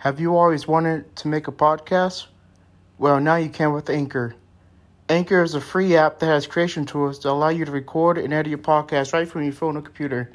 [0.00, 2.28] Have you always wanted to make a podcast?
[2.96, 4.34] Well, now you can with Anchor.
[5.10, 8.32] Anchor is a free app that has creation tools that allow you to record and
[8.32, 10.32] edit your podcast right from your phone or computer.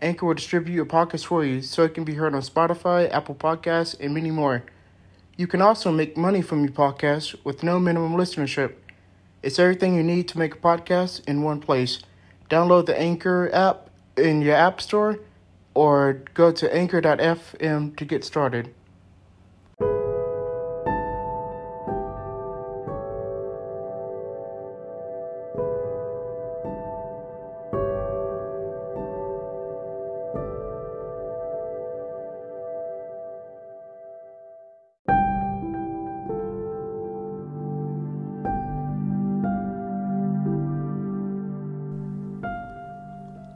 [0.00, 3.36] Anchor will distribute your podcast for you so it can be heard on Spotify, Apple
[3.36, 4.64] Podcasts, and many more.
[5.36, 8.74] You can also make money from your podcast with no minimum listenership.
[9.44, 12.00] It's everything you need to make a podcast in one place.
[12.50, 15.20] Download the Anchor app in your App Store
[15.72, 18.74] or go to anchor.fm to get started.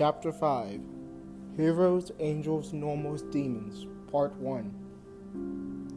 [0.00, 0.80] Chapter 5
[1.58, 5.92] Heroes, Angels, Normals, Demons, Part 1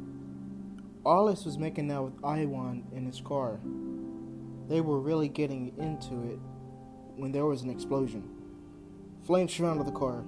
[1.05, 3.61] Alice was making out with Iwan in his car.
[4.67, 6.37] They were really getting into it
[7.15, 8.27] when there was an explosion.
[9.21, 10.25] Flames surrounded the car.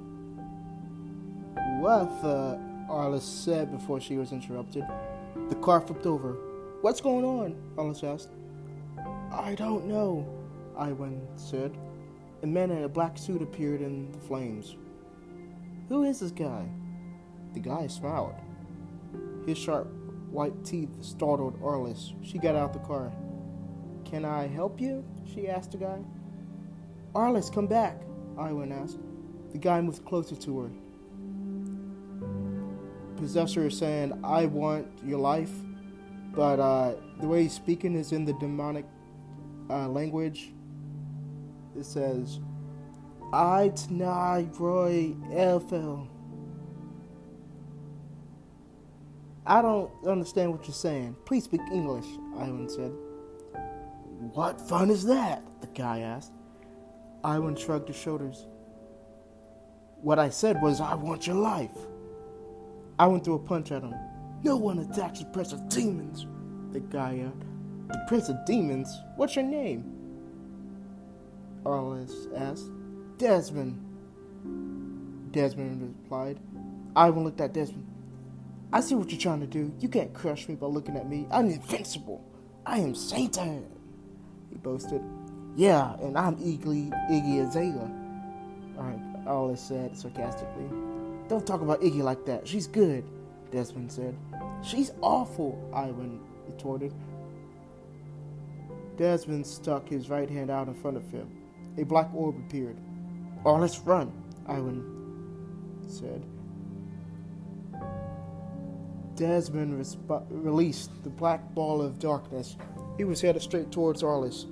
[1.81, 2.57] What the?
[2.89, 4.85] Arliss said before she was interrupted.
[5.49, 6.37] The car flipped over.
[6.79, 7.57] What's going on?
[7.77, 8.29] Alice asked.
[9.33, 10.25] I don't know,
[10.77, 11.77] Iwan said.
[12.43, 14.75] A man in a black suit appeared in the flames.
[15.89, 16.67] Who is this guy?
[17.53, 18.35] The guy smiled.
[19.45, 19.87] His sharp
[20.29, 22.13] white teeth startled Arliss.
[22.23, 23.11] She got out the car.
[24.03, 25.03] Can I help you?
[25.33, 25.99] she asked the guy.
[27.13, 28.01] Arliss, come back,
[28.37, 28.99] Iwan asked.
[29.51, 30.71] The guy moved closer to her.
[33.15, 35.51] Possessor is saying, I want your life,
[36.33, 38.85] but uh, the way he's speaking is in the demonic
[39.69, 40.51] uh, language
[41.77, 42.39] it says,
[43.33, 46.07] I tonight Roy Elfel.
[49.45, 51.15] I don't understand what you're saying.
[51.25, 52.05] Please speak English,
[52.37, 52.91] Iwan said.
[54.33, 55.43] What fun is that?
[55.61, 56.31] the guy asked.
[57.23, 58.47] Iwan shrugged his shoulders.
[60.01, 61.75] What I said was, I want your life.
[62.99, 63.93] Iwan threw a punch at him.
[64.43, 66.27] No one attacks the Prince of Demons,
[66.71, 67.43] the guy yelled.
[67.89, 68.95] The Prince of Demons?
[69.15, 69.94] What's your name?
[71.65, 72.69] Arliss asked.
[73.17, 73.81] Desmond.
[75.31, 76.39] Desmond replied.
[76.95, 77.87] Iwan looked at Desmond.
[78.71, 79.73] I see what you're trying to do.
[79.79, 81.27] You can't crush me by looking at me.
[81.31, 82.23] I'm invincible.
[82.65, 83.65] I am Satan.
[84.49, 85.01] He boasted.
[85.55, 87.89] Yeah, and I'm Iggy, Iggy Azalea.
[88.77, 90.67] Alright, said sarcastically.
[91.27, 92.47] Don't talk about Iggy like that.
[92.47, 93.03] She's good,
[93.51, 94.15] Desmond said.
[94.61, 96.93] She's awful, Iwan retorted.
[98.97, 101.44] Desmond stuck his right hand out in front of him
[101.77, 102.77] a black orb appeared.
[103.45, 104.11] Oh, let's run,
[104.47, 104.91] Iwan
[105.87, 106.25] said.
[109.15, 112.57] Desmond resp- released the black ball of darkness.
[112.97, 114.45] He was headed straight towards Arliss,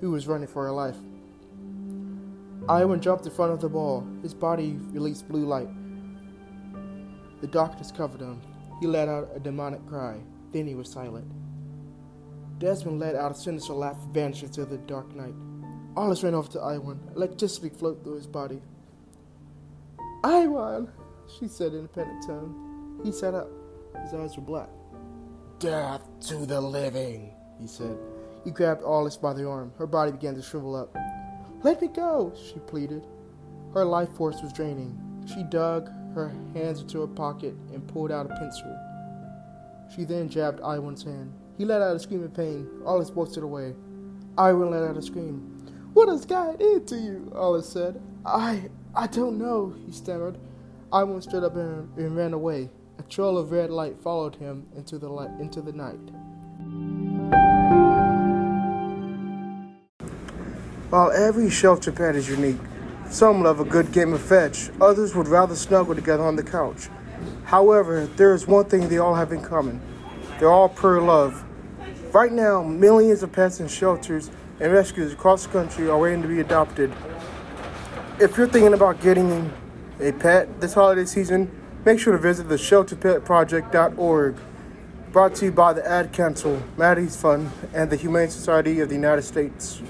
[0.00, 0.96] who was running for her life.
[2.68, 4.06] Iwan jumped in front of the ball.
[4.22, 5.68] His body released blue light.
[7.40, 8.42] The darkness covered him.
[8.80, 10.20] He let out a demonic cry.
[10.52, 11.30] Then he was silent.
[12.58, 15.34] Desmond let out a sinister laugh vanished into the dark night.
[15.96, 17.00] Arliss ran over to Iwan.
[17.16, 18.60] Electricity flowed through his body.
[20.22, 20.88] Iwan,
[21.38, 23.00] she said in a panicked tone.
[23.04, 23.48] He sat up.
[24.02, 24.68] His eyes were black.
[25.58, 27.96] Death to the living, he said.
[28.44, 29.72] He grabbed Alice by the arm.
[29.78, 30.96] Her body began to shrivel up.
[31.62, 33.06] Let me go, she pleaded.
[33.74, 34.98] Her life force was draining.
[35.26, 38.76] She dug her hands into her pocket and pulled out a pencil.
[39.94, 41.32] She then jabbed Iwan's hand.
[41.58, 42.66] He let out a scream of pain.
[42.84, 43.74] Arliss bolted away.
[44.38, 45.59] Iwan let out a scream.
[45.92, 47.32] What has God did to you?
[47.34, 48.00] Arliss said.
[48.24, 50.38] I I don't know, he stammered.
[50.92, 52.70] I went straight up and, and ran away.
[52.98, 55.98] A trail of red light followed him into the light into the night.
[60.90, 62.58] While every shelter pet is unique,
[63.10, 66.88] some love a good game of fetch, others would rather snuggle together on the couch.
[67.44, 69.80] However, there is one thing they all have in common.
[70.38, 71.44] They're all pure love.
[72.12, 76.28] Right now, millions of pets in shelters and rescues across the country are waiting to
[76.28, 76.92] be adopted.
[78.20, 79.50] If you're thinking about getting
[79.98, 81.50] a pet this holiday season,
[81.84, 84.36] make sure to visit the shelterpetproject.org.
[85.12, 88.94] Brought to you by the Ad Council, Maddie's Fund, and the Humane Society of the
[88.94, 89.82] United States.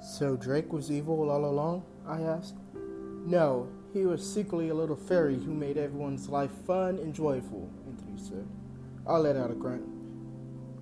[0.00, 1.84] So Drake was evil all along?
[2.06, 2.56] I asked.
[3.26, 8.16] No, he was secretly a little fairy who made everyone's life fun and joyful, Anthony
[8.16, 8.46] said.
[9.06, 9.82] I let out a grunt.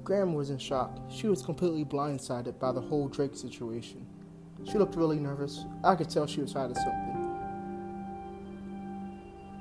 [0.04, 0.98] Graham was in shock.
[1.10, 4.06] She was completely blindsided by the whole Drake situation.
[4.64, 5.64] She looked really nervous.
[5.82, 7.22] I could tell she was hiding something.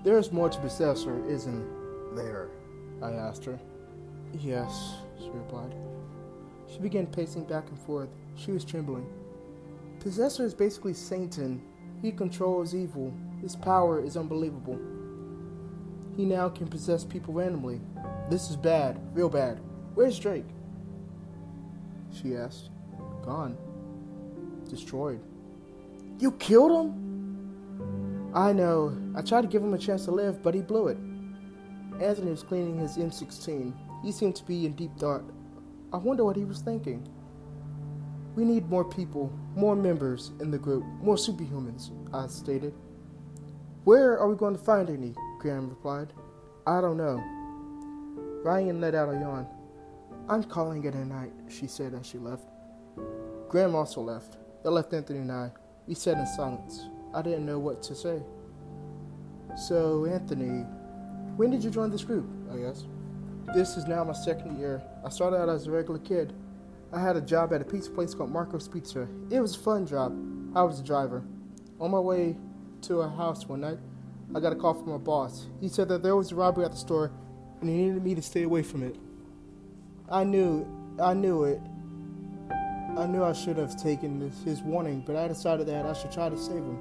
[0.03, 2.49] There is more to possess Possessor, isn't there?
[3.01, 3.57] I asked her.
[4.33, 5.73] Yes, she replied.
[6.71, 8.09] She began pacing back and forth.
[8.35, 9.07] She was trembling.
[10.01, 11.61] Possessor is basically Satan.
[12.05, 13.11] He controls evil.
[13.41, 14.79] His power is unbelievable.
[16.15, 17.81] He now can possess people randomly.
[18.29, 19.59] This is bad, real bad.
[19.95, 20.45] Where's Drake?
[22.13, 22.69] She asked.
[23.23, 23.57] Gone.
[24.69, 25.19] Destroyed.
[26.19, 28.31] You killed him?
[28.35, 28.95] I know.
[29.15, 30.97] I tried to give him a chance to live, but he blew it.
[31.99, 33.73] Anthony was cleaning his M16.
[34.03, 35.23] He seemed to be in deep thought.
[35.91, 37.07] I wonder what he was thinking.
[38.35, 42.73] We need more people, more members in the group, more superhumans, I stated.
[43.85, 45.13] Where are we going to find any?
[45.39, 46.11] Graham replied.
[46.67, 47.23] I don't know.
[48.43, 49.47] Ryan let out a yawn.
[50.27, 52.49] I'm calling it a night, she said as she left.
[53.47, 54.37] Graham also left.
[54.63, 55.51] They left Anthony and I.
[55.87, 56.89] We sat in silence.
[57.13, 58.21] I didn't know what to say.
[59.55, 60.65] So, Anthony,
[61.37, 62.27] when did you join this group?
[62.51, 62.87] I asked.
[63.53, 64.81] This is now my second year.
[65.05, 66.33] I started out as a regular kid.
[66.93, 69.07] I had a job at a pizza place called Marco's Pizza.
[69.29, 70.15] It was a fun job.
[70.55, 71.23] I was a driver.
[71.79, 72.37] On my way
[72.83, 73.79] to a house one night,
[74.33, 75.47] I got a call from my boss.
[75.59, 77.11] He said that there was a robbery at the store
[77.61, 78.95] and he needed me to stay away from it.
[80.09, 80.65] I knew,
[81.01, 81.59] I knew it.
[82.97, 86.11] I knew I should have taken this, his warning, but I decided that I should
[86.11, 86.79] try to save him.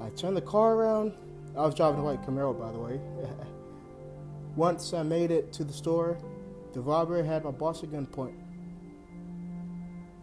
[0.00, 1.12] I turned the car around.
[1.56, 3.00] I was driving a white Camaro, by the way.
[4.56, 6.18] Once I made it to the store,
[6.72, 8.39] the robber had my boss at gunpoint.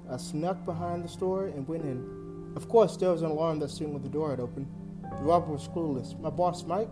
[0.09, 2.53] I snuck behind the store and went in.
[2.55, 4.67] Of course, there was an alarm that when the door had opened.
[5.03, 6.19] The robber was clueless.
[6.19, 6.89] My boss, Mike,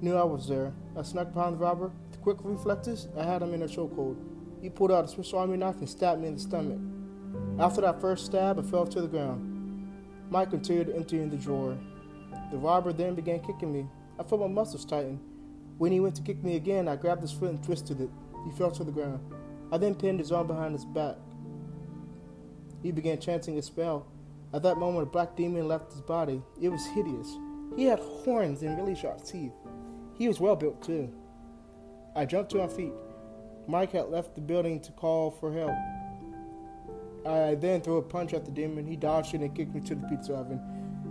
[0.00, 0.72] knew I was there.
[0.96, 1.90] I snuck behind the robber.
[2.10, 4.16] With quick reflexes, I had him in a chokehold.
[4.62, 6.78] He pulled out a Swiss Army knife and stabbed me in the stomach.
[7.58, 9.92] After that first stab, I fell to the ground.
[10.30, 11.76] Mike continued emptying the drawer.
[12.50, 13.86] The robber then began kicking me.
[14.18, 15.20] I felt my muscles tighten.
[15.78, 18.10] When he went to kick me again, I grabbed his foot and twisted it.
[18.44, 19.20] He fell to the ground.
[19.72, 21.16] I then pinned his arm behind his back.
[22.84, 24.06] He began chanting a spell.
[24.52, 26.42] At that moment, a black demon left his body.
[26.60, 27.28] It was hideous.
[27.76, 29.54] He had horns and really sharp teeth.
[30.16, 31.10] He was well built, too.
[32.14, 32.92] I jumped to my feet.
[33.66, 35.74] Mike had left the building to call for help.
[37.26, 38.86] I then threw a punch at the demon.
[38.86, 40.60] He dodged it and kicked me to the pizza oven.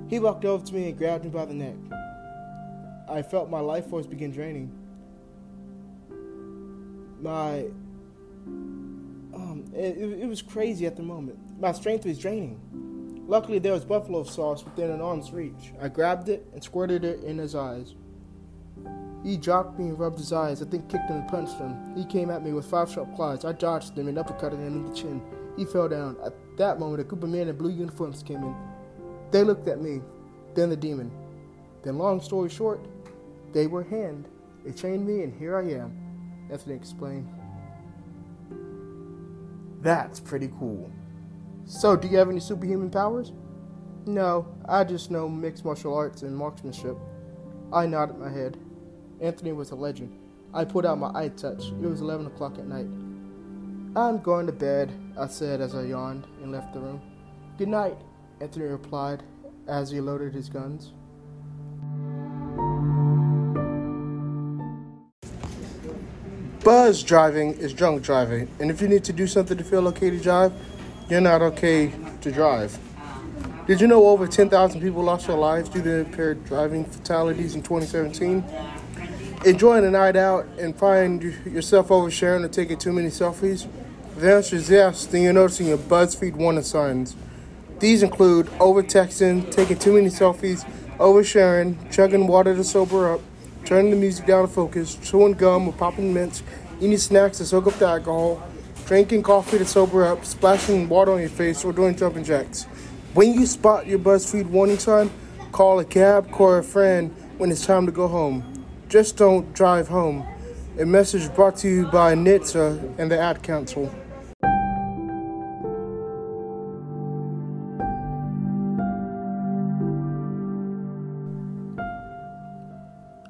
[0.10, 1.76] He walked over to me and grabbed me by the neck.
[3.10, 4.72] I felt my life force begin draining.
[7.20, 7.66] My.
[9.34, 11.40] Um, it, it was crazy at the moment.
[11.64, 12.60] My strength was draining.
[13.26, 15.72] Luckily, there was buffalo sauce within an arm's reach.
[15.82, 17.96] I grabbed it and squirted it in his eyes.
[19.24, 21.96] He dropped me and rubbed his eyes, I think kicked him and punched him.
[21.96, 23.46] He came at me with five sharp claws.
[23.46, 25.22] I dodged him and uppercutted him in the chin.
[25.56, 26.18] He fell down.
[26.26, 28.56] At that moment, a group of men in blue uniforms came in.
[29.32, 30.02] They looked at me,
[30.56, 31.12] then the demon.
[31.82, 32.86] Then, long story short,
[33.54, 34.28] they were H.A.N.D.
[34.66, 35.98] They chained me, and here I am.
[36.52, 37.30] Anthony explained.
[39.82, 40.92] That's pretty cool.
[41.66, 43.32] So, do you have any superhuman powers?
[44.06, 46.98] No, I just know mixed martial arts and marksmanship.
[47.72, 48.58] I nodded my head.
[49.22, 50.18] Anthony was a legend.
[50.54, 51.68] I put out my eye touch.
[51.68, 52.88] It was 11 o'clock at night.
[53.96, 57.02] I'm going to bed, I said as I yawned and left the room.
[57.58, 57.98] Good night,
[58.42, 59.24] Anthony replied
[59.68, 60.92] as he loaded his guns.
[66.64, 70.10] Buzz driving is drunk driving, and if you need to do something to feel okay
[70.10, 70.54] to drive,
[71.10, 72.78] you're not okay to drive.
[73.68, 77.62] Did you know over 10,000 people lost their lives due to impaired driving fatalities in
[77.62, 78.44] 2017?
[79.46, 83.68] Enjoying a night out and find yourself oversharing or taking too many selfies?
[84.18, 87.16] The answer is yes, then you're noticing your BuzzFeed warning signs.
[87.80, 93.22] These include over-texting, taking too many selfies, oversharing, chugging water to sober up,
[93.66, 96.44] turning the music down to focus, chewing gum or popping mints,
[96.80, 98.42] eating snacks to soak up the alcohol,
[98.94, 102.66] drinking coffee to sober up, splashing water on your face, or doing jumping jacks.
[103.16, 105.10] When you spot your BuzzFeed warning sign,
[105.52, 108.64] call a cab, call a friend when it's time to go home.
[108.90, 110.24] Just don't drive home.
[110.80, 113.92] A message brought to you by NHTSA and the Ad Council.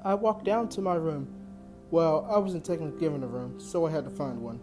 [0.03, 1.25] I walked down to my room.
[1.89, 4.60] Well, I wasn't technically given a room, so I had to find one.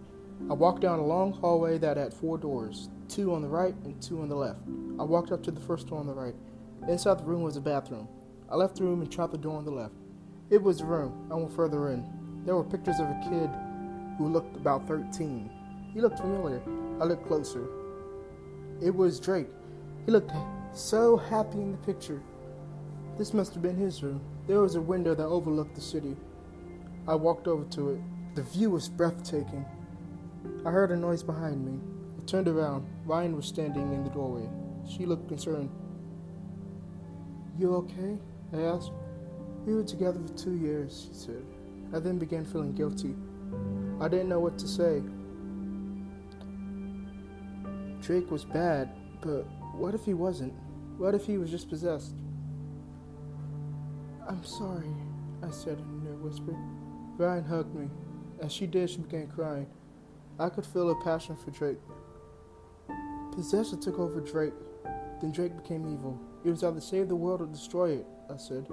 [0.48, 4.00] I walked down a long hallway that had four doors, two on the right and
[4.00, 4.60] two on the left.
[4.98, 6.34] I walked up to the first door on the right.
[6.88, 8.08] Inside the room was a bathroom.
[8.50, 9.94] I left the room and tried the door on the left.
[10.48, 11.28] It was a room.
[11.30, 12.04] I went further in.
[12.44, 13.50] There were pictures of a kid
[14.18, 15.50] who looked about 13.
[15.94, 16.60] He looked familiar.
[17.00, 17.68] I looked closer.
[18.82, 19.48] It was Drake.
[20.06, 20.32] He looked
[20.72, 22.22] so happy in the picture.
[23.18, 24.20] This must have been his room.
[24.46, 26.16] There was a window that overlooked the city.
[27.06, 28.00] I walked over to it.
[28.34, 29.64] The view was breathtaking.
[30.64, 31.80] I heard a noise behind me.
[32.18, 32.86] I turned around.
[33.04, 34.48] Ryan was standing in the doorway.
[34.88, 35.70] She looked concerned.
[37.58, 38.18] You okay?
[38.52, 38.92] I asked.
[39.66, 41.44] We were together for two years, she said.
[41.94, 43.14] I then began feeling guilty.
[44.00, 45.02] I didn't know what to say.
[48.00, 49.42] Drake was bad, but
[49.74, 50.54] what if he wasn't?
[50.96, 52.14] What if he was just possessed?
[54.28, 54.94] I'm sorry,
[55.42, 56.56] I said in a near whisper.
[57.18, 57.90] Ryan hugged me.
[58.40, 59.66] As she did, she began crying.
[60.40, 61.76] I could feel a passion for Drake.
[63.32, 64.54] Possession took over Drake.
[65.20, 66.18] Then Drake became evil.
[66.46, 68.66] It was either save the world or destroy it, I said.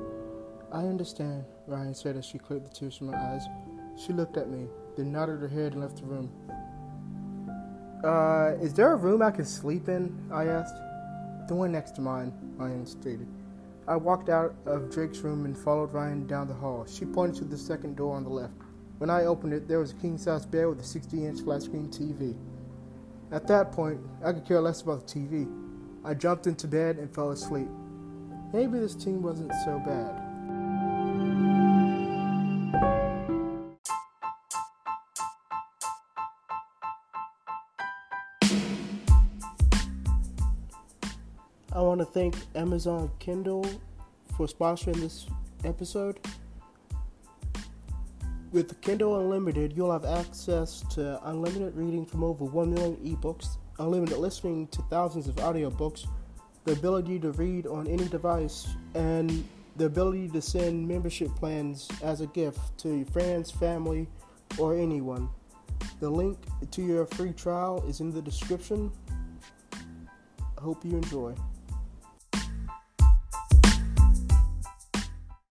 [0.71, 3.43] I understand, Ryan said as she cleared the tears from her eyes.
[3.97, 6.31] She looked at me, then nodded her head and left the room.
[8.01, 10.17] Uh, is there a room I can sleep in?
[10.31, 10.75] I asked.
[11.49, 13.27] The one next to mine, Ryan stated.
[13.89, 16.85] I walked out of Drake's room and followed Ryan down the hall.
[16.87, 18.53] She pointed to the second door on the left.
[18.97, 21.61] When I opened it, there was a king size bed with a 60 inch flat
[21.61, 22.35] screen TV.
[23.31, 25.47] At that point, I could care less about the TV.
[26.03, 27.67] I jumped into bed and fell asleep.
[28.53, 30.23] Maybe this team wasn't so bad.
[41.71, 43.63] I want to thank Amazon Kindle
[44.35, 45.27] for sponsoring this
[45.63, 46.19] episode.
[48.57, 54.17] With Kindle Unlimited, you'll have access to unlimited reading from over 1 million ebooks, unlimited
[54.17, 56.07] listening to thousands of audiobooks,
[56.65, 62.21] the ability to read on any device, and the ability to send membership plans as
[62.21, 64.07] a gift to your friends, family,
[64.57, 65.29] or anyone.
[65.99, 66.39] The link
[66.71, 68.91] to your free trial is in the description.
[70.57, 71.35] Hope you enjoy.